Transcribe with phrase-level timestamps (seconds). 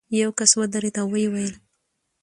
[0.21, 1.53] یو کس ودرېد او ویې ویل.